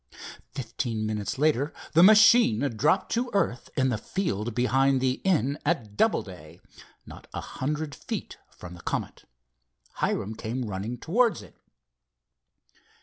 Fifteen 0.55 1.05
minutes 1.05 1.37
later 1.37 1.71
the 1.93 2.01
machine 2.01 2.61
dropped 2.75 3.11
to 3.11 3.29
earth 3.35 3.69
in 3.77 3.89
the 3.89 3.99
field 3.99 4.55
behind 4.55 4.99
the 4.99 5.21
inn 5.23 5.59
at 5.63 5.95
Doubleday, 5.95 6.59
not 7.05 7.27
a 7.35 7.41
hundred 7.41 7.93
feet 7.93 8.35
from 8.49 8.73
the 8.73 8.81
Comet. 8.81 9.25
Hiram 9.97 10.33
came 10.33 10.65
running 10.65 10.97
towards 10.97 11.43
it. 11.43 11.55